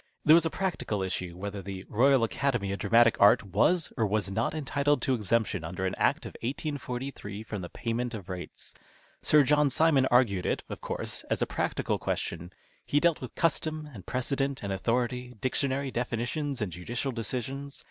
[0.25, 4.31] There was a practical issue, whether the Royal Academy of Dramatic Art was or was
[4.31, 8.73] not entitled to exemption under an Act of 1843 from the payment of rates.
[9.21, 12.51] Sir John Simon argued it, of course, as a practical question.
[12.83, 17.79] He dealt with custom and precedent and authority, dictionary definitions and judicial decisions.